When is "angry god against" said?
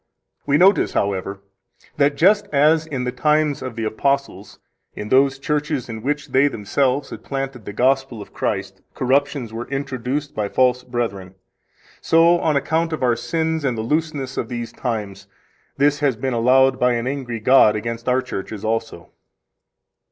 17.05-18.09